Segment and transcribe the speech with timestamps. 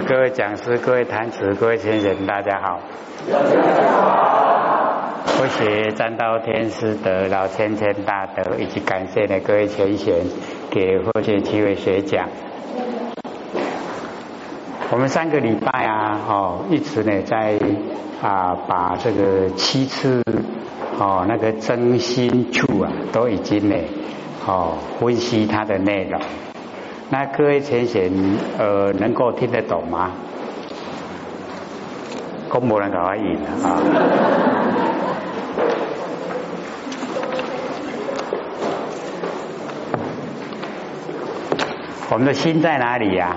[0.00, 2.80] 各位讲师、各位坛子、各位先生，大家好。
[5.38, 10.24] 我学占道天师的老千千大德，以及感谢呢各位前贤
[10.70, 12.26] 给或学机会学讲。
[14.90, 17.58] 我们上个礼拜啊，哦，一直呢在
[18.22, 20.22] 啊把这个七次
[20.98, 23.76] 哦那个真心处啊，都已经呢
[24.46, 26.18] 哦分析它的内容。
[27.10, 28.10] 那各位前贤
[28.58, 30.10] 呃能够听得懂吗？
[32.48, 33.80] 公布人搞阿印啊。
[42.10, 43.34] 我们的心在哪里呀？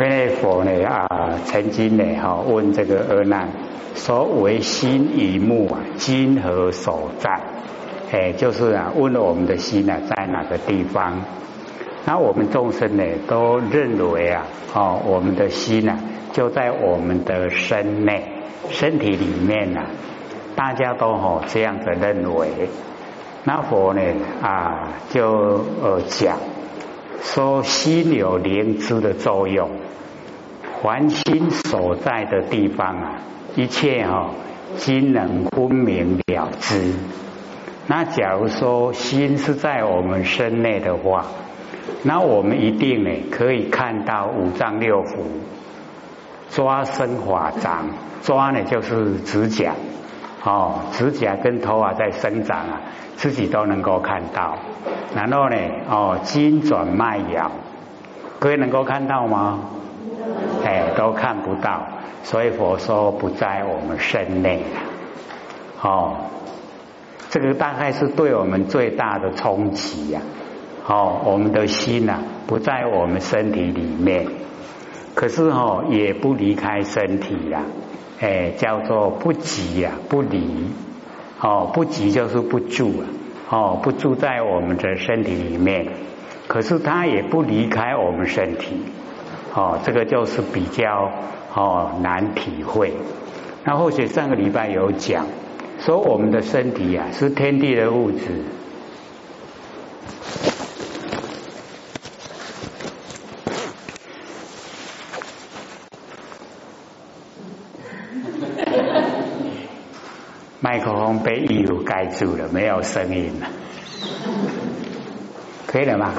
[0.00, 1.06] 因为佛呢啊，
[1.44, 3.50] 曾经呢哈问这个阿难。
[3.94, 7.38] 所为心与目啊，今何所在？
[8.10, 11.20] 哎，就是啊，问了我们的心呢，在哪个地方？
[12.06, 15.98] 那我们众生呢，都认为啊，哦，我们的心呢，
[16.32, 18.26] 就在我们的身内、
[18.70, 19.82] 身体里面呢。
[20.56, 22.48] 大家都哦这样子认为。
[23.44, 24.00] 那佛呢
[24.40, 26.38] 啊，就呃讲
[27.22, 29.68] 说，心有灵知的作用，
[30.82, 33.12] 凡心所在的地方啊。
[33.56, 34.30] 一切哦，
[34.76, 36.94] 心能分明了之。
[37.88, 41.24] 那假如说心是在我们身内的话，
[42.04, 45.16] 那我们一定呢可以看到五脏六腑，
[46.48, 47.86] 抓生法掌，
[48.22, 49.74] 抓呢就是指甲，
[50.44, 52.80] 哦，指甲跟头发在生长啊，
[53.16, 54.56] 自己都能够看到。
[55.16, 55.56] 然后呢，
[55.88, 57.50] 哦，筋转脉摇，
[58.38, 59.58] 各位能够看到吗？
[60.64, 61.86] 哎，都看不到。
[62.22, 64.62] 所以佛说不在我们身内
[65.80, 66.16] 哦，
[67.30, 70.20] 这个大概是对我们最大的冲击呀。
[70.86, 74.26] 哦，我们的心呐不在我们身体里面，
[75.14, 77.62] 可是哦也不离开身体呀。
[78.20, 80.68] 哎，叫做不急呀，不离。
[81.40, 83.04] 哦，不急就是不住啊。
[83.48, 85.86] 哦，不住在我们的身体里面，
[86.48, 88.82] 可是他也不离开我们身体。
[89.54, 91.10] 哦，这个就是比较。
[91.52, 92.94] 哦，难体会。
[93.64, 95.26] 那或许上个礼拜有讲，
[95.80, 98.44] 说我们的身体啊是天地的物质。
[110.60, 113.48] 麦克风被衣服盖住了，没有声音了，
[115.66, 116.12] 可以了吗？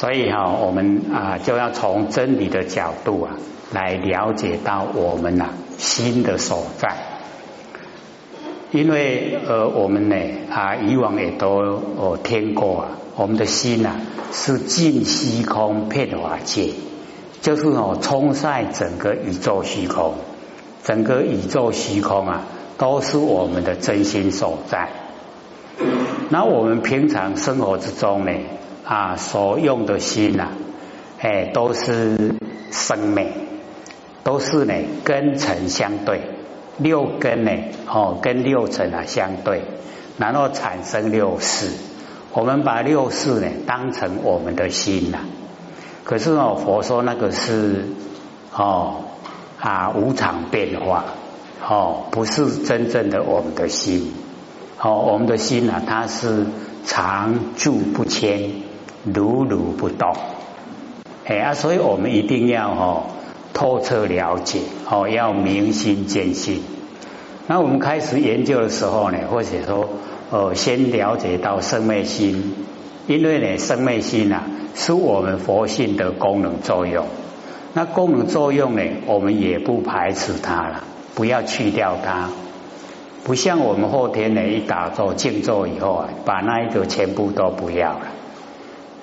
[0.00, 3.36] 所以哈，我们啊就要从真理的角度啊
[3.70, 6.96] 来了解到我们呐心的所在。
[8.70, 10.16] 因为呃我们呢
[10.50, 13.96] 啊以往也都哦听过啊，我们的心呐
[14.32, 16.70] 是尽虚空遍法界，
[17.42, 20.14] 就是哦充塞整个宇宙虚空，
[20.82, 22.44] 整个宇宙虚空啊
[22.78, 24.88] 都是我们的真心所在。
[26.30, 28.32] 那我们平常生活之中呢？
[28.90, 30.48] 啊，所用的心呐，
[31.20, 32.34] 哎，都是
[32.72, 33.28] 生命，
[34.24, 34.74] 都是呢
[35.04, 36.22] 根尘相对，
[36.76, 37.52] 六根呢，
[37.86, 39.62] 哦，跟六尘啊相对，
[40.18, 41.70] 然后产生六识。
[42.32, 45.18] 我们把六识呢当成我们的心呐，
[46.02, 47.84] 可是哦，佛说那个是
[48.52, 49.04] 哦
[49.60, 51.04] 啊无常变化，
[51.64, 54.12] 哦，不是真正的我们的心，
[54.82, 56.46] 哦，我们的心呐，它是
[56.84, 58.68] 常住不迁。
[59.04, 60.14] 如如不动，
[61.26, 63.02] 哎啊，所以我们一定要哦
[63.54, 66.62] 透彻了解哦，要明心见性。
[67.46, 69.88] 那我们开始研究的时候呢，或者说
[70.30, 72.54] 呃，先了解到生灭心，
[73.06, 74.44] 因为呢，生灭心啊
[74.74, 77.06] 是我们佛性的功能作用。
[77.72, 80.84] 那功能作用呢，我们也不排斥它了，
[81.14, 82.28] 不要去掉它。
[83.24, 88.00] 不像我们后天呢，一打坐静坐以后啊，把那一个全部都不要了。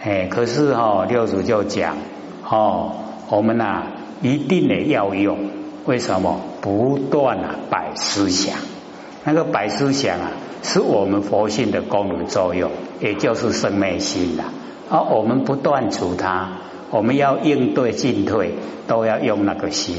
[0.08, 1.98] 哎，可是哈，六祖就讲
[2.50, 2.94] 哦，
[3.30, 3.88] 我们呐
[4.22, 5.38] 一定得要用，
[5.84, 6.40] 为什么？
[6.62, 8.58] 不断啊摆思想，
[9.26, 10.32] 那个摆思想啊，
[10.64, 12.72] 是我们佛性的功能作用，
[13.02, 14.46] 也就是生灭心啦。
[14.90, 16.52] 而我们不断除它，
[16.90, 18.54] 我们要应对进退，
[18.88, 19.98] 都要用那个心，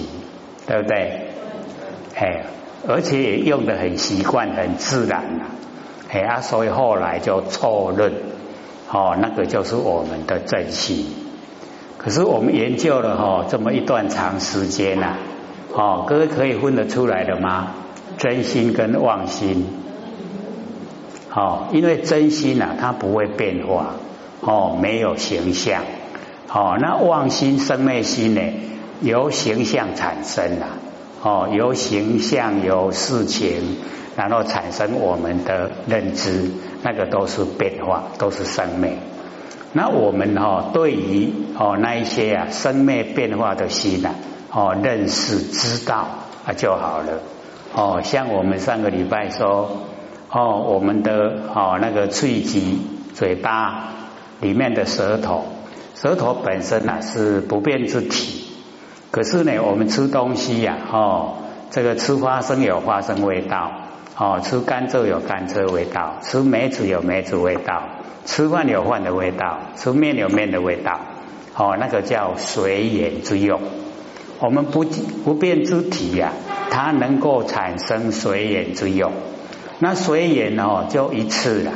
[0.67, 1.29] 对不对？
[2.17, 2.45] 哎，
[2.89, 5.45] 而且也用的很习惯，很自然了。
[6.11, 8.38] 哎啊，所以后来就错论。
[8.91, 11.07] 哦，那个就是我们的正心。
[11.99, 15.17] 可是我们研究了哈这么一段长时间呐，
[15.73, 17.75] 哦，各位可以分得出来的吗？
[18.17, 19.67] 真心跟妄心。
[21.35, 23.97] 哦，因为真心啊，它不会变化，
[24.41, 25.83] 哦，没有形象。
[26.51, 28.41] 哦，那妄心生灭心呢，
[29.03, 30.79] 由形象产生啊，
[31.23, 33.77] 哦，由形象由事情，
[34.19, 36.51] 然后产生我们的认知，
[36.83, 38.99] 那个都是变化，都是生灭。
[39.73, 44.11] 那我们哈对于哦那一些啊生灭变化的心呐，
[44.51, 46.09] 哦认识知道
[46.45, 47.21] 啊就好了。
[47.73, 49.71] 哦，像我们上个礼拜说，
[50.33, 52.81] 哦我们的哦那个喙肌
[53.15, 53.91] 嘴巴
[54.41, 55.45] 里面的舌头，
[55.95, 58.49] 舌头本身呐是不变之体，
[59.13, 61.35] 可是呢我们吃东西呀，哦
[61.71, 63.71] 这个吃花生有花生味道，
[64.19, 67.83] 哦吃甘蔗有甘蔗味道，吃梅子有梅子味道。
[68.25, 71.01] 吃饭有饭的味道，吃面有面的味道，
[71.57, 73.59] 哦，那个叫随缘之用。
[74.39, 74.85] 我们不
[75.25, 76.33] 不变之体呀，
[76.71, 79.13] 它能够产生随缘之用。
[79.79, 81.73] 那随缘哦，就一次了。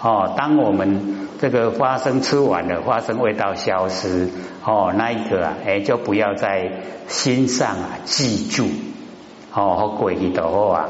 [0.00, 4.28] 哦，当我们这个花生吃完了，花生味道消失，
[4.64, 6.70] 哦，那一个啊，哎，就不要在
[7.08, 8.68] 心上啊记住。
[9.52, 10.88] 哦，和鬼的的话，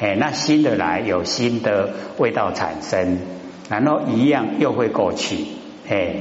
[0.00, 3.18] 哎，那新的来有新的味道产生。
[3.68, 5.46] 然后一样又会过去，
[5.88, 6.16] 哎，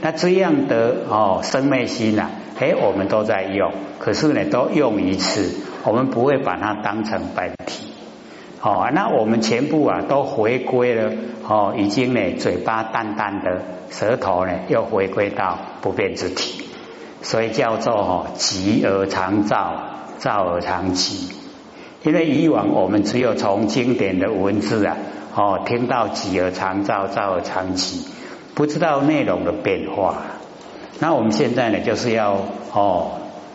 [0.00, 2.30] 那这样的哦生灭心呐，
[2.60, 5.52] 哎，我们都在用，可是呢都用一次，
[5.82, 7.88] 我们不会把它当成本体，
[8.60, 11.10] 哦，那我们全部啊都回归了，
[11.48, 16.62] 哦，已经呢嘴巴淡淡的，舌头呢又回归到不变之体，
[17.20, 19.74] 所以叫做哦极而常照，
[20.20, 21.32] 照而常极，
[22.04, 24.96] 因为以往我们只有从经典的文字啊。
[25.34, 28.04] 哦，听到极而常照，照而常极，
[28.54, 30.16] 不知道内容的变化。
[30.98, 32.36] 那我们现在呢，就是要
[32.74, 33.12] 哦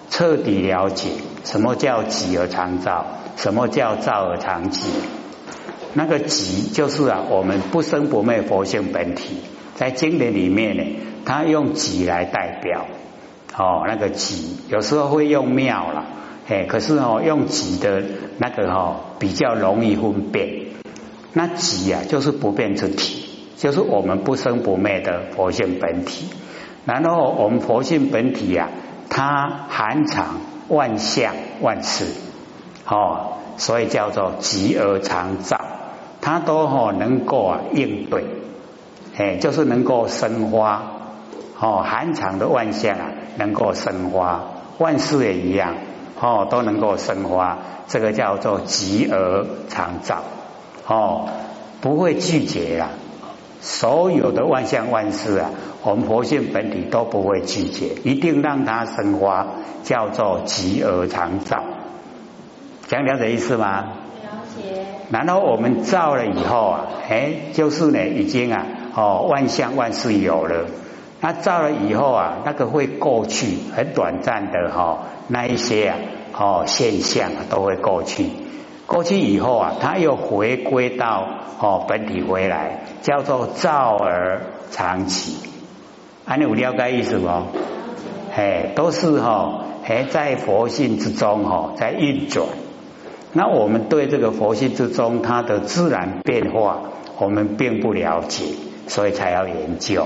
[0.09, 1.09] 彻底了解
[1.43, 3.05] 什么叫极而常照，
[3.35, 4.89] 什么叫照而常极。
[5.93, 9.37] 那个极就是啊，我们不生不灭佛性本体，
[9.75, 10.83] 在经典里面呢，
[11.25, 12.87] 它用极来代表。
[13.55, 16.05] 哦，那个极有时候会用妙了，
[16.47, 18.03] 哎，可是哦，用极的
[18.37, 20.67] 那个哈比较容易分辨。
[21.33, 23.27] 那极啊，就是不变之体，
[23.57, 26.27] 就是我们不生不灭的佛性本体。
[26.85, 28.69] 然后我们佛性本体呀，
[29.09, 30.37] 它含藏
[30.69, 32.05] 万象万事，
[32.87, 35.59] 哦，所以叫做极而常照，
[36.21, 38.23] 它都哦能够啊应对，
[39.17, 40.83] 哎，就是能够生花，
[41.59, 44.45] 哦，含藏的万象啊能够生花，
[44.77, 45.75] 万事也一样，
[46.19, 50.23] 哦，都能够生花，这个叫做极而常照。
[50.87, 51.29] 哦，
[51.81, 52.89] 不会拒绝啊！
[53.61, 55.49] 所有的万象万事啊，
[55.83, 59.47] 我们佛性本体都不会拒绝，一定让它生花，
[59.83, 61.63] 叫做极而常照。
[62.87, 63.83] 想了解意思吗？
[64.23, 64.85] 了解。
[65.11, 68.65] 然后我们照了以后啊，哎，就是呢，已经啊，
[68.95, 70.65] 哦，万象万事有了。
[71.19, 75.97] 那造了以后啊，那个会过去，很短暂的哈，那一些啊，
[76.37, 78.29] 哦，现象都会过去。
[78.85, 81.27] 过去以后啊，它又回归到
[81.59, 85.37] 哦本体回来，叫做照而长起。
[86.25, 87.27] 安你有了解意思不？
[88.35, 92.47] 哎，都是哈，还在佛性之中哈，在运转。
[93.33, 96.81] 那我们对这个佛性之中它的自然变化，
[97.17, 98.45] 我们并不了解，
[98.87, 100.05] 所以才要研究。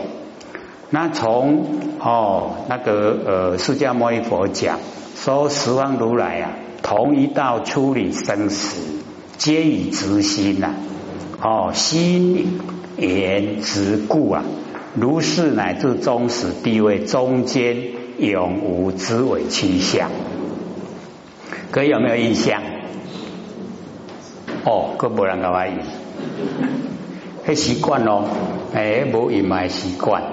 [0.91, 1.65] 那从
[1.99, 4.77] 哦那个呃释迦牟尼佛讲
[5.15, 6.51] 说十方如来啊。
[6.83, 8.81] 同一道处理生死，
[9.37, 10.73] 皆以直心呐。
[11.39, 12.59] 哦，心
[12.97, 14.43] 言直故啊，
[14.95, 17.77] 如是乃至终始地位中间
[18.17, 20.09] 永无之为趋向。
[21.69, 22.63] 各位有没有印象？
[24.65, 25.81] 哦，各不人个话语，
[27.45, 28.23] 很习惯哦。
[28.73, 30.23] 哎，无隐瞒习惯，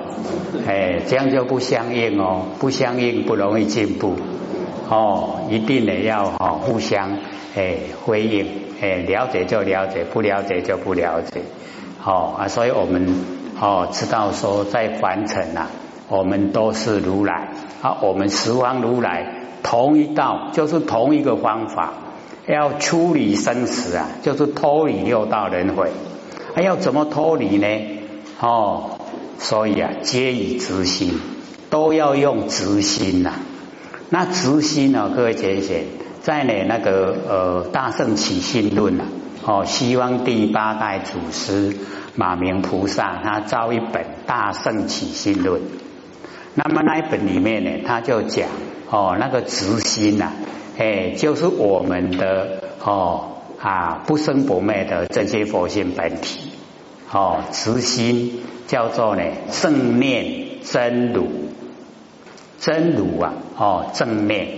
[0.66, 4.14] 哎，这样就不相应哦，不相应不容易进步。
[4.88, 7.18] 哦，一定呢要哈互相
[7.56, 8.46] 哎回应
[8.80, 11.42] 哎了解就了解，不了解就不了解。
[11.98, 13.24] 好啊，所以我们
[13.60, 15.66] 哦知道说在凡尘呐，
[16.08, 17.48] 我们都是如来
[17.82, 21.92] 啊，我们十方如来同一道就是同一个方法，
[22.46, 25.90] 要处理生死啊，就是脱离六道轮回。
[26.58, 27.68] 还要怎么脱离呢？
[28.40, 28.98] 哦，
[29.38, 31.20] 所以啊，皆以直心，
[31.70, 33.34] 都要用直心呐。
[34.10, 35.12] 那直心呢？
[35.14, 35.84] 各位姐姐，
[36.20, 39.06] 在呢那个呃《大圣起心论》啊，
[39.44, 41.76] 哦，西方第八代祖师
[42.16, 45.60] 马明菩萨他造一本《大圣起心论》。
[46.56, 48.48] 那么那一本里面呢，他就讲
[48.90, 50.32] 哦，那个直心呐，
[50.76, 56.47] 哎，就是我们的哦啊不生不灭的这些佛性本体
[57.10, 61.26] 哦，慈心叫做呢正念真如，
[62.60, 64.48] 真如啊哦正念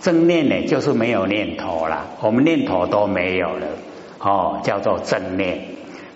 [0.00, 3.66] 正念呢就是没有念头了，我们念头都没有了
[4.20, 5.62] 哦，叫做正念。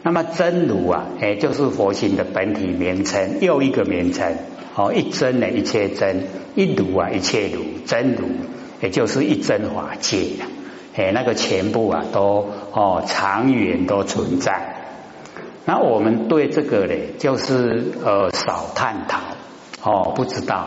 [0.03, 4.35] 那么真如啊，哎就是佛性的本体名称，又一个名称。
[4.77, 6.23] 哦，一真呢，一切真；
[6.55, 7.65] 一如啊，一切如。
[7.85, 8.29] 真如，
[8.81, 10.47] 也就是一真法界呀。
[10.97, 14.70] 哎，那个全部啊，都哦，长远都存在。
[15.71, 19.21] 那我们对这个呢，就是呃，少探讨
[19.85, 20.67] 哦，不知道。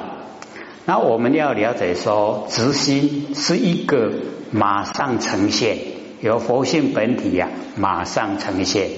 [0.86, 4.14] 那我们要了解说，直心是一个
[4.52, 5.78] 马上呈现，
[6.22, 8.92] 有佛性本体呀，马上呈现。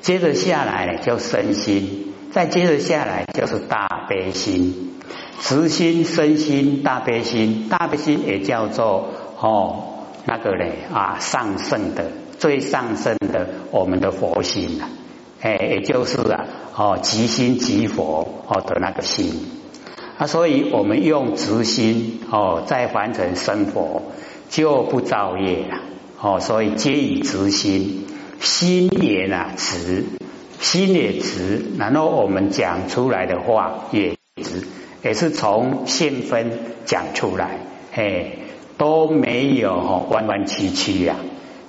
[0.00, 2.12] 接着下来呢，就身心。
[2.32, 4.98] 再接着下来就是大悲心、
[5.38, 7.68] 慈心、身心、大悲心。
[7.68, 9.84] 大悲心也叫做哦
[10.24, 14.90] 那个嘞啊上圣的最上圣的我们的佛心啊，
[15.40, 19.32] 哎，也就是啊哦即心即佛哦的那个心
[20.18, 24.02] 啊，所以我们用直心哦再凡成生佛
[24.48, 25.80] 就不造业了
[26.20, 28.06] 哦，所以皆以直心
[28.40, 30.04] 心也啊直。
[30.58, 34.66] 心也直，然后我们讲出来的话也直，
[35.04, 36.50] 也是从现分
[36.86, 37.60] 讲出来，
[37.94, 38.32] 哎，
[38.78, 41.16] 都没有弯弯曲曲呀，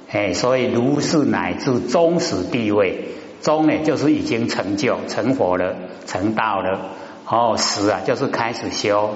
[0.10, 3.10] 哎，所以如是乃至终始地位，
[3.42, 5.76] 终呢就是已经成就成佛了，
[6.06, 6.92] 成道了，
[7.28, 9.10] 哦，始啊就是开始修，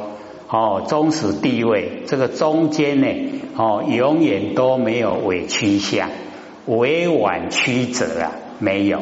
[0.49, 3.07] 哦，终始地位这个中间呢，
[3.55, 6.09] 哦，永远都没有委屈相，
[6.67, 9.01] 委婉曲折啊，没有。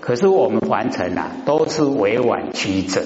[0.00, 3.02] 可是我们凡尘啊，都是委婉曲折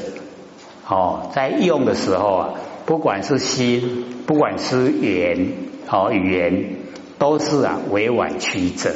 [0.87, 2.50] 哦，在用的时候啊，
[2.85, 5.52] 不管是心，不管是言
[5.88, 6.76] 哦，语言
[7.18, 8.90] 都是啊委婉曲折。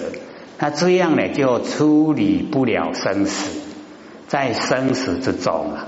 [0.59, 3.61] 那这样呢，就处理不了生死，
[4.29, 5.87] 在生死之中啊，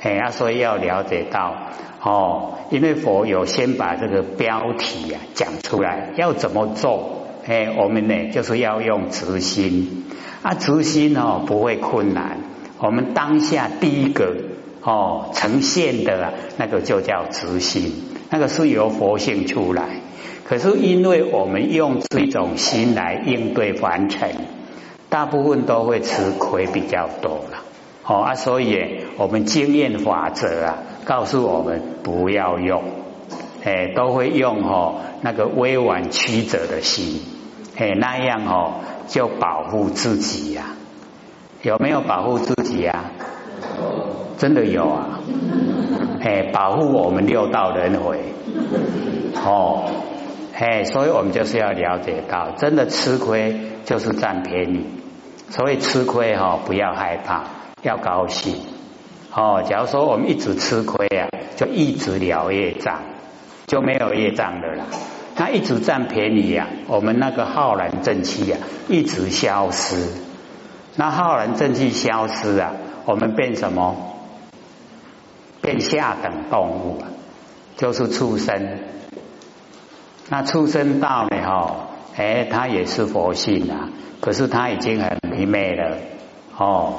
[0.00, 1.54] 哎呀，所以要了解到
[2.02, 7.26] 哦，因为佛有先把这个标题啊讲出来，要怎么做？
[7.46, 10.04] 哎，我们呢就是要用慈心。
[10.42, 12.38] 啊，直心哦不会困难。
[12.78, 14.36] 我们当下第一个
[14.82, 17.92] 哦呈现的啊，那个就叫直心，
[18.30, 20.00] 那个是由佛性出来。
[20.44, 24.30] 可是因为我们用这种心来应对凡尘，
[25.08, 27.62] 大部分都会吃亏比较多了。
[28.06, 32.82] 哦啊，所以我们经验法则啊，告诉我们不要用，
[33.64, 37.20] 哎，都会用哦那个委婉曲折的心，
[37.76, 38.74] 哎那样哦。
[39.06, 40.74] 就保护自己呀？
[41.60, 43.10] 有没有保护自己呀？
[44.38, 45.20] 真的有啊！
[46.22, 48.18] 哎，保护我们六道轮回
[49.44, 49.84] 哦，
[50.56, 54.86] 哎，所以我们就是要了解到，真的吃亏就是占便宜。
[55.50, 57.44] 所以吃亏哈，不要害怕，
[57.82, 58.56] 要高兴
[59.32, 59.62] 哦。
[59.68, 63.02] 假如说我们一直吃亏啊，就一直了业障，
[63.66, 64.86] 就没有业障的啦。
[65.36, 68.56] 他一直占便宜呀，我们那个浩然正气呀
[68.88, 70.06] 一直消失。
[70.96, 72.72] 那浩然正气消失啊，
[73.04, 73.96] 我们变什么？
[75.60, 77.02] 变下等动物，
[77.76, 78.78] 就是畜生。
[80.30, 81.36] 那畜生道呢？
[81.42, 81.76] 哈，
[82.16, 83.90] 哎，他也是佛性啊，
[84.20, 85.98] 可是他已经很迷昧了。
[86.56, 86.94] 哦，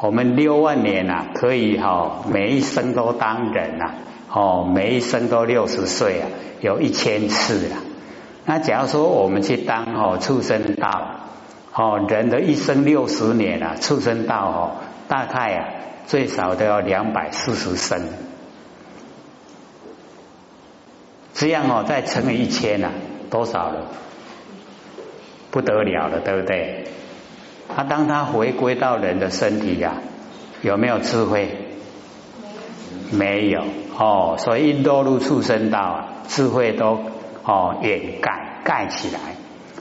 [0.00, 3.94] 我们六万年啊，可以哈，每一生都当人呐。
[4.32, 6.28] 哦，每一生都六十岁啊，
[6.60, 7.78] 有一千次啊。
[8.44, 11.20] 那假如说我们去当哦畜生道，
[11.72, 14.70] 哦人的一生六十年啊，畜生道哦
[15.06, 15.68] 大概啊
[16.06, 18.08] 最少都要两百四十生，
[21.40, 22.90] 这样哦再乘以一千啊，
[23.30, 23.86] 多少了？
[25.50, 26.84] 不得了了，对不对？
[27.74, 29.94] 他当他回归到人的身体呀，
[30.60, 31.48] 有没有智慧？
[33.10, 33.62] 没有。
[33.96, 36.98] 哦，所以一落入畜生道啊，智慧都
[37.42, 39.18] 哦掩盖盖起来。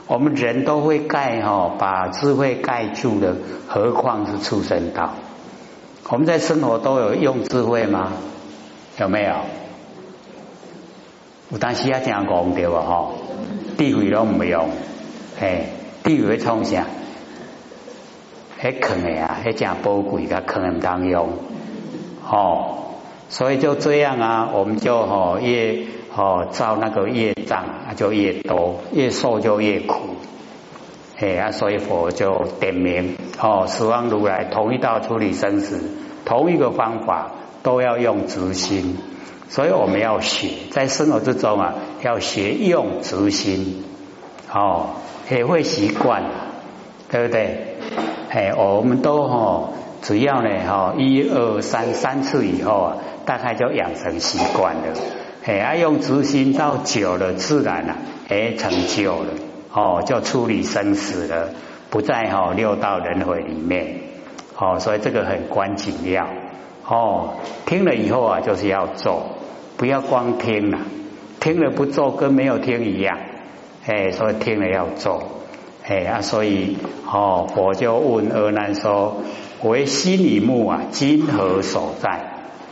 [0.07, 3.35] 我们人都会盖哦，把智慧盖住的，
[3.67, 5.13] 何况是畜生道？
[6.07, 8.13] 我们在生活都有用智慧吗？
[8.97, 9.33] 有没有？
[11.51, 12.81] 有当时要这样讲对吧？
[12.81, 13.09] 哈，
[13.77, 14.69] 地位拢唔用，
[15.39, 15.65] 哎，
[16.03, 16.85] 地位创啥？
[18.61, 21.29] 迄坑的啊，迄正宝贵噶，坑唔当用，
[22.29, 22.75] 哦。
[23.29, 27.63] 所以就这样啊，我们就哦越哦造那个业障
[27.95, 29.95] 就越多，越受就越苦。
[31.19, 35.79] 哎啊，所以佛就点名哦，十方如来同一道处理生死，
[36.25, 37.31] 同一个方法
[37.63, 38.97] 都要用直心。
[39.49, 43.83] 所以我们要学，在生活之中啊，要学用直心
[44.53, 44.91] 哦，
[45.29, 46.23] 也会习惯，
[47.09, 47.75] 对不对？
[48.29, 49.69] 哎，我们都哈，
[50.03, 54.81] 只要呢哈，一二三三次以后啊，大概就养成习惯了。
[55.43, 59.29] 哎，用直心到久了，自然啊，哎成就了
[59.73, 61.49] 哦，就处理生死了，
[61.89, 64.01] 不在哈六道轮回里面
[64.55, 66.27] 哦，所以这个很关紧要
[66.87, 67.33] 哦。
[67.65, 69.23] 听了以后啊，就是要做，
[69.79, 70.79] 不要光听了，
[71.39, 73.17] 听了不做跟没有听一样。
[73.87, 75.23] 哎，所以听了要做。
[75.87, 76.75] 哎啊，所以
[77.09, 79.21] 哦，佛就问阿难说
[79.63, 82.19] ：“为心里目啊，今何所在？”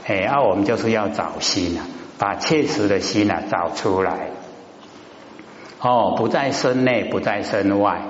[0.06, 1.88] 哎，啊，我们就是要找心啊，
[2.20, 4.28] 把切实的心啊找出来。
[5.80, 8.02] 哦，不在身内，不在身外。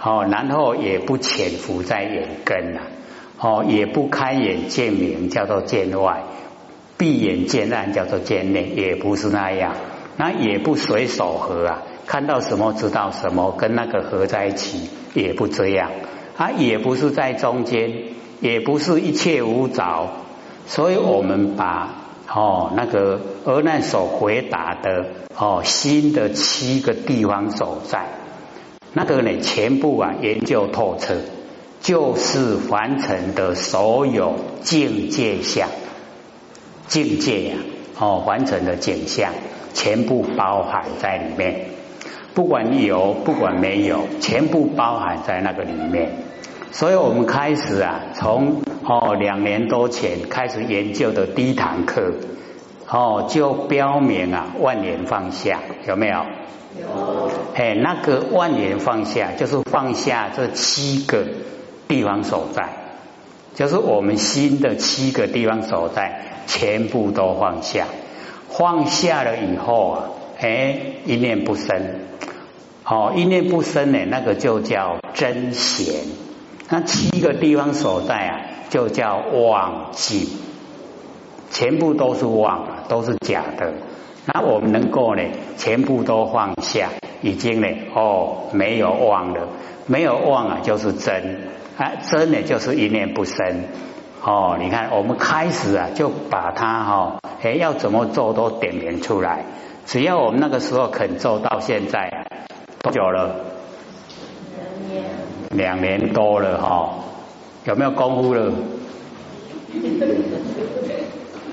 [0.00, 2.82] 哦，然后也不潜伏在眼根呐。
[3.40, 6.20] 哦，也不开眼见明，叫做见外；
[6.98, 8.64] 闭眼见暗，叫做见内。
[8.76, 9.74] 也不是那样，
[10.16, 11.82] 那也不随手合啊。
[12.06, 15.90] 看到什么知道什么，跟那个合在一起也不这样，
[16.36, 17.92] 它也不是在中间，
[18.40, 20.10] 也不是一切无着，
[20.66, 21.96] 所以我们把
[22.32, 28.06] 哦那个而那所回答的哦新的七个地方所在，
[28.92, 31.16] 那个呢全部啊研究透彻，
[31.80, 35.68] 就是凡尘的所有境界相，
[36.88, 37.56] 境界呀
[37.98, 39.32] 哦凡尘的景象
[39.74, 41.66] 全部包含在里面。
[42.34, 46.10] 不管有，不管没有，全部包含在那个里面。
[46.70, 52.12] 所以我们开始啊，从哦两年多前开始研究的第一堂课，
[52.90, 56.26] 哦就标明啊万年放下，有没有？
[56.78, 57.30] 有。
[57.54, 61.24] 哎，那个万年放下，就是放下这七个
[61.88, 62.68] 地方所在，
[63.56, 67.86] 就是我们心的七个地方所在，全部都放下。
[68.48, 70.04] 放下了以后啊。
[70.38, 71.82] 哎，一念不生，
[72.82, 75.94] 好，一念不生呢，那个就叫真贤。
[76.68, 80.28] 那七个地方所在啊，就叫妄境，
[81.50, 83.72] 全部都是妄，都是假的。
[84.26, 85.22] 那我们能够呢，
[85.56, 86.90] 全部都放下，
[87.22, 89.48] 已经呢，哦，没有妄了，
[89.86, 91.40] 没有妄啊，就是真
[91.76, 93.64] 啊，真的就是一念不生。
[94.22, 99.44] 哦，你看，我们开始啊，就把它哈，哎，要怎么做都点明出来。
[99.84, 102.26] 只要我们那个时候肯做到现在
[102.82, 103.36] 多久了？
[104.90, 105.04] 两年。
[105.50, 106.94] 两年多了哈，
[107.64, 108.52] 有没有功夫了？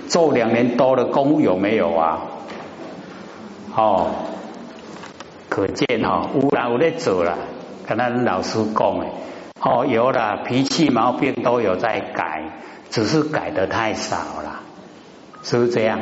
[0.08, 2.22] 做两年多的功夫有没有啊？
[3.76, 4.08] 哦，
[5.50, 7.38] 可见哈，有人有在做了，
[7.88, 9.06] 跟咱老师讲的，
[9.66, 12.44] 哦，有了脾气毛病都有在改，
[12.90, 14.60] 只是改的太少了，
[15.42, 16.00] 是不是这样？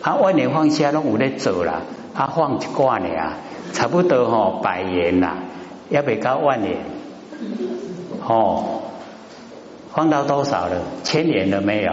[0.00, 1.82] 啊，万年放下拢有咧做了，
[2.14, 3.34] 啊，放一挂呢啊，
[3.74, 5.34] 差不多吼百年啦，
[5.90, 6.78] 要未到万年，
[8.26, 8.82] 哦，
[9.92, 10.80] 放到多少了？
[11.02, 11.92] 千年了没有？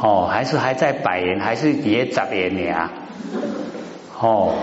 [0.00, 2.90] 哦，还是还在百年，还是也十年呢？
[4.18, 4.54] 哦，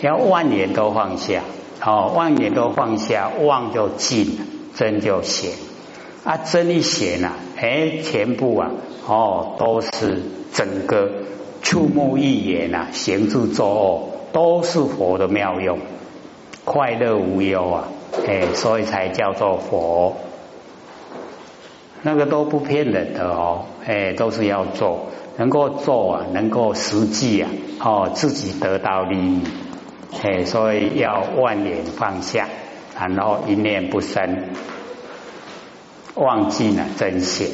[0.00, 1.40] 要万年都放下，
[1.84, 4.38] 哦，万年都放下，妄就尽，
[4.74, 5.52] 真就显，
[6.24, 8.70] 啊，真一显啊，哎，全部啊，
[9.06, 11.10] 哦，都是整个。
[11.62, 15.78] 触目一眼呐，行住坐卧都是佛的妙用，
[16.66, 17.88] 快乐无忧啊，
[18.28, 20.14] 哎，所以才叫做佛。
[22.02, 25.06] 那个都不骗人的哦，哎，都是要做，
[25.38, 27.48] 能够做啊，能够实际啊，
[27.80, 29.40] 哦，自己得到利益，
[30.22, 32.48] 哎，所以要万年放下，
[32.98, 34.48] 然后一念不生，
[36.14, 37.48] 忘记了真心，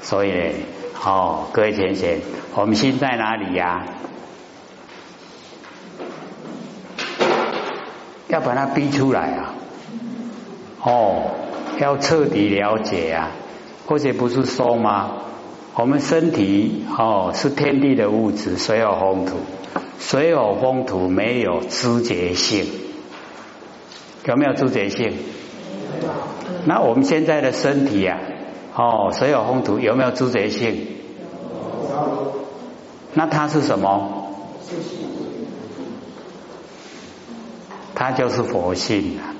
[0.00, 0.52] 所以。
[1.00, 2.18] 哦，各位贤贤，
[2.56, 3.84] 我们心在哪里呀？
[8.26, 9.54] 要把它逼出来啊！
[10.82, 11.30] 哦，
[11.78, 13.30] 要彻底了解啊！
[13.86, 15.12] 或者不是说吗？
[15.76, 19.36] 我们身体哦是天地的物质，水有风土，
[19.98, 22.66] 水有风土没有知觉性，
[24.24, 25.12] 有没有知觉性？
[26.64, 28.18] 那我们现在的身体呀？
[28.74, 30.86] 哦，水有风土有没有知觉性？
[33.14, 34.28] 那它是什么？
[37.94, 39.34] 它就是佛性啊，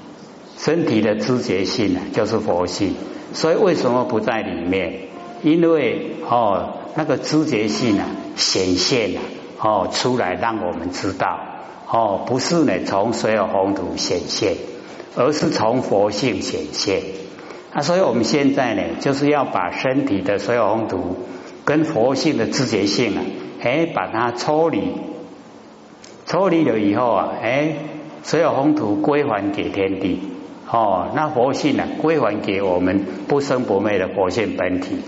[0.59, 2.97] 身体的知觉性啊，就是佛性。
[3.33, 5.09] 所以为什么不在里面？
[5.43, 9.23] 因为哦，那个知觉性啊显现啊
[9.61, 11.41] 哦出来，让我们知道
[11.91, 14.57] 哦，不是呢从所有风土显现，
[15.17, 17.03] 而是从佛性显现。
[17.75, 21.17] 那所以我们现在呢，就是要把身体的所有红土
[21.65, 23.23] 跟佛性的知觉性啊，
[23.63, 24.95] 哎，把它抽离，
[26.25, 27.77] 抽离了以后啊，哎，
[28.23, 30.21] 所有红土归还给天地，
[30.71, 34.99] 哦，那佛性呢归还给我们不生不灭的佛性本体。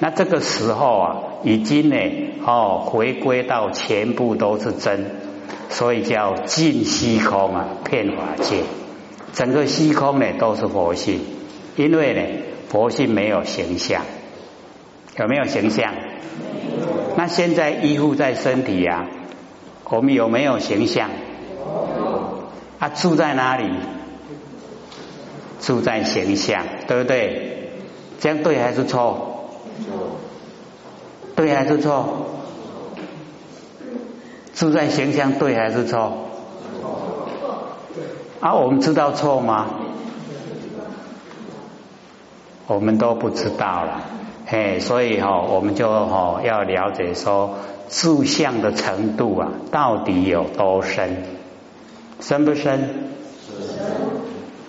[0.00, 1.96] 那这个时候啊，已经呢，
[2.44, 5.06] 哦，回归到全部都是真，
[5.70, 8.62] 所以叫尽虚空啊，遍法界，
[9.32, 11.20] 整个虚空呢都是佛性，
[11.76, 12.20] 因为呢，
[12.68, 14.02] 佛性没有形象。
[15.18, 15.94] 有没有形象？
[17.16, 19.08] 那现在依附在身体呀，
[19.84, 21.10] 我们有没有形象？
[22.78, 23.64] 啊，住在哪里？
[25.60, 27.70] 住在形象，对不对？
[28.20, 29.27] 这样对还是错？
[31.38, 32.26] 对还是错？
[34.52, 36.26] 自在形象对还是错？
[38.40, 39.66] 啊，我们知道错吗？
[42.66, 44.00] 我们都不知道了。
[44.46, 47.54] 嘿，所以哈，我们就哈要了解说，
[47.88, 51.22] 住相的程度啊，到底有多深？
[52.18, 52.64] 深不深？
[52.64, 52.90] 深。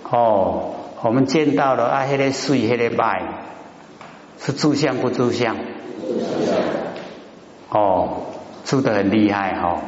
[0.08, 3.24] 哦，我们见到了啊，黑的水，黑的白，
[4.38, 5.56] 是住相不住相？
[7.70, 8.22] 哦，
[8.64, 9.82] 住的很厉害哈，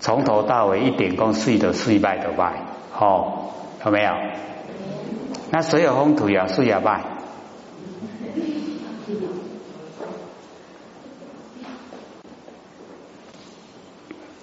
[0.00, 2.62] 从头到尾一点功，睡的睡败的败，
[2.98, 3.50] 哦，
[3.84, 4.12] 有没有？
[5.50, 7.04] 那所有风土呀，睡呀败。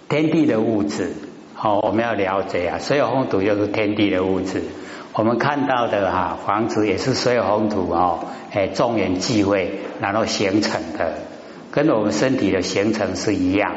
[0.07, 1.13] 天地的物质，
[1.55, 2.77] 好，我们要了解啊。
[2.77, 4.63] 所有风土就是天地的物质。
[5.17, 8.19] 我们看到的哈房子也是所有红土哦，
[8.51, 11.13] 哎，众人聚会然后形成的，
[11.71, 13.71] 跟我们身体的形成是一样。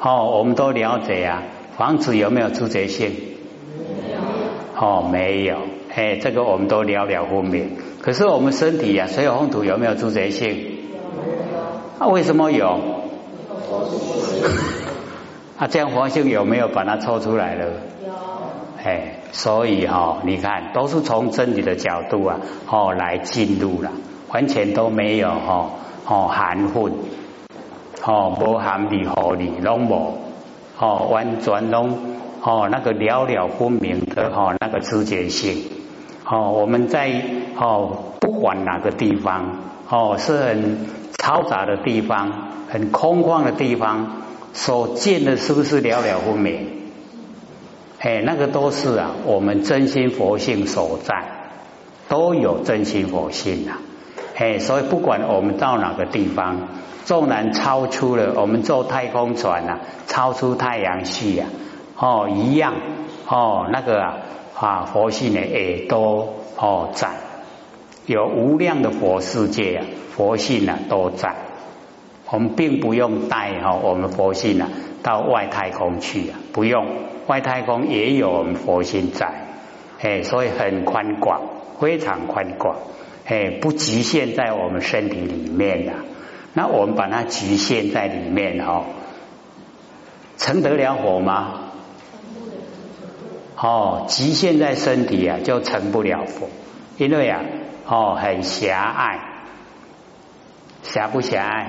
[0.00, 1.42] 哦，我们都了解啊。
[1.76, 3.10] 房子有没有主觉性？
[3.12, 4.20] 没有。
[4.74, 5.58] 哦，没有。
[5.94, 7.76] 哎，这个我们都了了分明。
[8.00, 10.48] 可是我们身体呀，所有红土有没有主觉性？
[10.48, 10.98] 有。
[11.98, 12.66] 那为什么有？
[15.58, 17.66] 啊，这样佛性有没有把它抽出来了？
[17.66, 18.12] 有。
[18.82, 23.90] 哎，所以哈，你看，都是从真理的角度啊，哦，来进入了，
[24.32, 25.70] 完全都没有哈，
[26.06, 26.92] 哦，含混，
[28.04, 30.18] 哦，无含理合理拢无，
[30.78, 31.98] 哦，完全拢，
[32.42, 35.64] 哦，那个了了分明的哈，那个直觉性，
[36.24, 37.10] 哦，我们在
[37.56, 39.56] 哦，不管哪个地方，
[39.88, 42.32] 哦，是很嘈杂的地方，
[42.68, 44.16] 很空旷的地方。
[44.52, 46.79] 所见的是不是了了分明？
[48.02, 51.22] 哎，那个都是啊，我们真心佛性所在，
[52.08, 53.78] 都有真心佛性啊。
[54.36, 56.68] 哎，所以不管我们到哪个地方，
[57.04, 61.48] 纵然超出了我们坐太空船啊，超出太阳系啊，
[61.98, 62.72] 哦，一样
[63.28, 64.16] 哦，那个啊
[64.54, 67.10] 啊佛性呢也都哦在，
[68.06, 69.84] 有无量的佛世界啊，
[70.16, 71.34] 佛性呢都在。
[72.30, 74.68] 我们并不用带哈我们佛性啊
[75.02, 76.86] 到外太空去啊，不用
[77.30, 79.46] 外太空也有我们佛性在，
[80.02, 81.42] 哎，所以很宽广，
[81.78, 82.76] 非常宽广，
[83.24, 85.92] 哎，不局限在我们身体里面的。
[86.54, 88.82] 那我们把它局限在里面哦，
[90.36, 91.70] 成得了佛吗？
[93.56, 96.48] 哦，局限在身体啊，就成不了佛，
[96.96, 97.42] 因为啊，
[97.86, 99.20] 哦，很狭隘，
[100.82, 101.66] 狭不狭隘？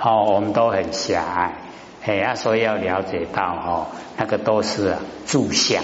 [0.00, 1.52] 哦，我们都很狭隘，
[2.04, 5.82] 哎啊，所以要了解到哦，那个都是住相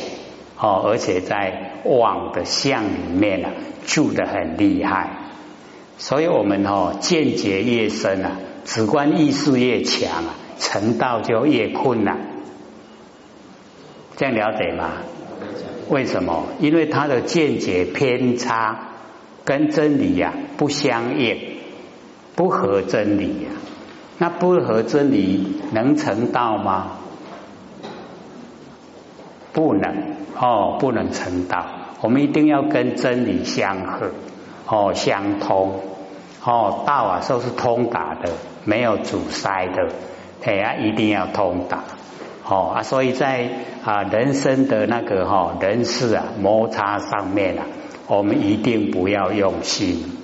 [0.59, 3.49] 哦，而且在妄的相里面呢，
[3.87, 5.11] 住的很厉害，
[5.99, 12.19] 所以我们哦见解越深啊，直观意识越强啊，成道就越困难。
[14.17, 14.93] 这样了解吗？
[15.91, 16.47] 为什么？
[16.61, 18.89] 因为他的见解偏差，
[19.45, 21.59] 跟真理呀不相应，
[22.35, 23.51] 不合真理呀。
[24.19, 26.93] 那不合真理能成道吗？
[29.53, 31.65] 不能哦，不能成道。
[32.01, 34.11] 我们一定要跟真理相合
[34.67, 35.81] 哦，相通
[36.45, 36.83] 哦。
[36.87, 38.33] 道啊，都是通达的，
[38.65, 39.89] 没有阻塞的。
[40.45, 41.85] 哎呀，一定要通达
[42.47, 42.83] 哦啊。
[42.83, 43.49] 所以在
[43.85, 47.65] 啊人生的那个哈人事啊摩擦上面啊，
[48.09, 50.19] 我们一定不要用心。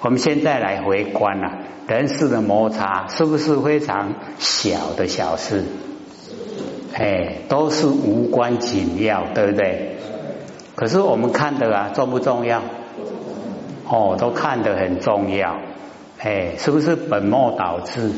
[0.00, 1.58] 我们现在来回观啊。
[1.86, 5.62] 人事的摩擦是不是非常小的小事？
[6.92, 9.98] 哎，都是无关紧要，对不对？
[10.74, 12.60] 可是我们看的啊，重不重要？
[13.88, 15.60] 哦，都看得很重要。
[16.18, 18.10] 哎，是不是本末倒置？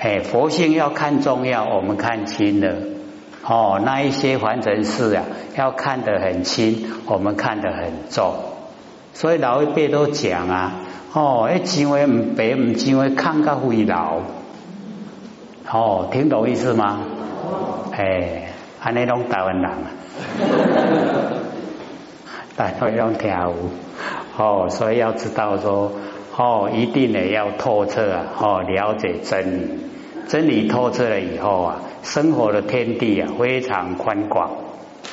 [0.00, 2.74] 哎，佛性要看重要，我们看轻了。
[3.46, 5.24] 哦，那一些凡尘事啊，
[5.56, 8.34] 要看得很轻，我们看得很重。
[9.12, 10.72] 所以老一辈都讲啊。
[11.12, 14.20] 哦，一钱话唔白唔钱话看个灰老，
[15.68, 17.00] 哦，听懂意思吗？
[17.90, 19.90] 哎，安尼拢台湾人啊，
[22.56, 23.54] 大家拢听有，
[24.38, 25.90] 哦，所以要知道说，
[26.36, 29.68] 哦，一定呢要透彻啊，哦，了解真理，
[30.28, 34.48] 真理透彻了以后啊，生活的天地啊非常宽广，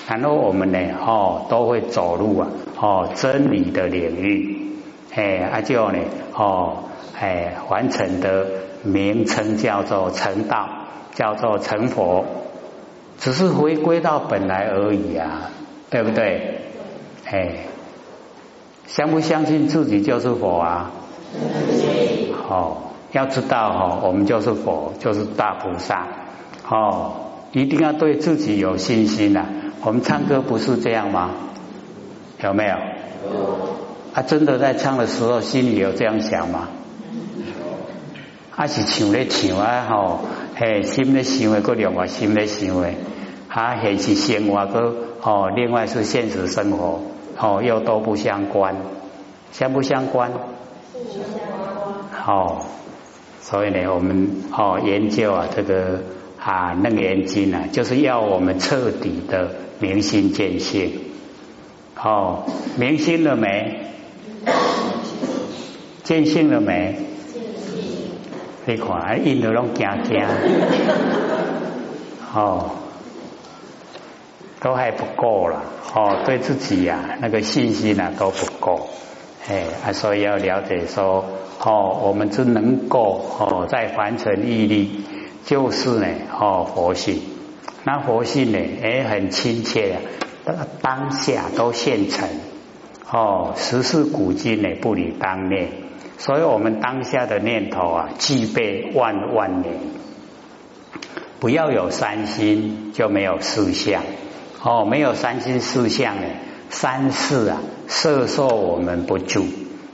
[0.08, 2.48] 然后我们呢，哦，都会走入啊，
[2.80, 4.57] 哦，真理的领域。
[5.18, 5.98] 哎，阿舅呢？
[6.36, 6.84] 哦，
[7.20, 8.46] 哎，完成的
[8.84, 10.70] 名称叫做成道，
[11.16, 12.24] 叫做成佛，
[13.18, 15.50] 只是回归到本来而已啊，
[15.90, 16.62] 对不对？
[17.26, 17.66] 哎，
[18.86, 20.92] 相不相信自己就是佛啊？
[22.48, 22.78] 哦，
[23.12, 26.06] 要知道哦，我们就是佛，就是大菩萨。
[26.70, 27.14] 哦，
[27.54, 29.48] 一定要对自己有信心呐。
[29.84, 31.32] 我们唱歌不是这样吗？
[32.44, 32.76] 有没有？
[34.18, 36.70] 他真的在唱的时候，心里有这样想吗？
[38.50, 39.86] 还是唱咧唱啊？
[39.88, 40.22] 吼，
[40.56, 42.88] 嘿，心咧想的，个另外心咧想的，
[43.48, 47.04] 啊还是生活个哦，另外是现实生活
[47.38, 48.78] 哦，又都不相关，
[49.52, 50.32] 相不相关？
[52.26, 52.66] 哦，
[53.40, 56.02] 所以呢，我们哦研究啊，这个
[56.44, 61.02] 啊楞严经啊，就是要我们彻底的明心见性。
[62.04, 62.46] 哦，
[62.80, 63.84] 明心了没？
[66.08, 66.96] 见性了没？
[68.66, 70.24] 你看，印度拢惊惊，
[72.34, 72.70] 哦，
[74.62, 75.62] 都还不够了，
[75.94, 78.88] 哦，对自己呀那个信心呢都不够，
[79.50, 81.26] 哎啊，所以要了解说，
[81.62, 85.02] 哦，我们只能够哦在凡尘毅力，
[85.46, 86.08] 就是呢，
[86.40, 87.20] 哦佛性，
[87.84, 89.98] 那佛性呢，哎很亲切
[90.46, 92.30] 啊，当下都现成，
[93.12, 95.68] 哦，时事古今呢不离当念。
[96.18, 99.76] 所以我们当下的念头啊，具备万万年。
[101.40, 104.02] 不要有三心，就没有四相。
[104.64, 106.24] 哦，没有三心四相呢，
[106.72, 109.46] 三世啊，摄受我们不住，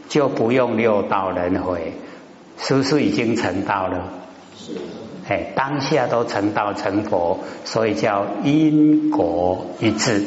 [0.08, 1.94] 就不用六道轮回。
[2.58, 4.14] 是不是已经成道了？
[4.58, 4.72] 是。
[5.28, 10.24] 哎，当下都成道成佛，所以叫因果一致。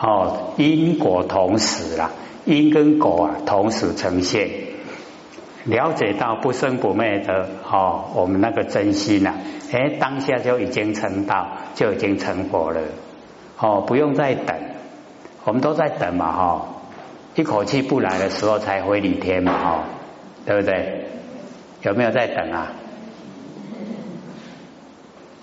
[0.00, 2.10] 哦，因果同时啦，
[2.44, 4.71] 因跟果啊同时呈现。
[5.64, 9.34] 了解到不生不灭的哦，我们那个真心呐，
[9.72, 12.80] 哎，当下就已经成道，就已经成佛了，
[13.58, 14.56] 哦，不用再等，
[15.44, 16.66] 我们都在等嘛，哈，
[17.36, 19.84] 一口气不来的时候才回礼天嘛，哈，
[20.44, 21.06] 对不对？
[21.82, 22.72] 有没有在等啊？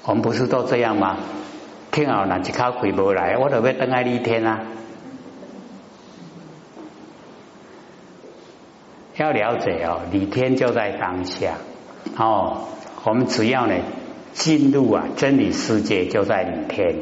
[0.04, 1.18] 我们不是都这样吗？
[1.92, 4.60] 听好了，一靠回不来，我都要等爱礼天啊。
[9.20, 11.56] 要了解哦，理天就在当下
[12.16, 12.70] 哦。
[13.04, 13.76] 我们只要呢
[14.34, 16.96] 进入啊真理世界，就在理天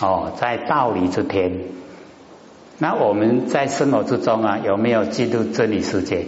[0.00, 1.60] 哦，在道理之天。
[2.78, 6.26] 那我们在生活之中啊，有没有进入真理世界？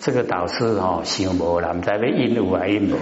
[0.00, 2.96] 这个导师哦，想无啦，唔知要应有啊应无。